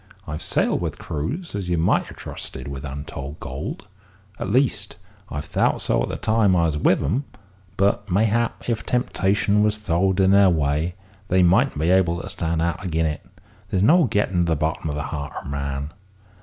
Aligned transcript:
"I've 0.25 0.41
sailed 0.41 0.81
with 0.81 0.97
crews 0.97 1.53
as 1.53 1.69
you 1.69 1.77
might 1.77 2.07
ha' 2.07 2.15
trusted 2.15 2.67
with 2.67 2.83
untold 2.83 3.39
gold, 3.39 3.87
at 4.39 4.49
least, 4.49 4.95
I've 5.29 5.45
thowt 5.45 5.79
so 5.83 6.01
at 6.01 6.09
the 6.09 6.15
time 6.17 6.55
I 6.55 6.65
was 6.65 6.75
with 6.79 7.03
'em; 7.03 7.25
but 7.77 8.09
mayhap, 8.09 8.67
if 8.67 8.83
temptation 8.83 9.61
was 9.61 9.77
throwed 9.77 10.19
in 10.19 10.31
their 10.31 10.49
way, 10.49 10.95
they 11.27 11.43
mightn't 11.43 11.77
be 11.77 11.91
able 11.91 12.19
to 12.19 12.29
stand 12.29 12.63
out 12.63 12.83
agin 12.83 13.05
it; 13.05 13.23
there's 13.69 13.83
no 13.83 14.05
gettin' 14.05 14.39
to 14.45 14.45
the 14.45 14.55
bottom 14.55 14.89
o' 14.89 14.93
the 14.95 15.03
heart 15.03 15.33
o' 15.39 15.47
man. 15.47 15.91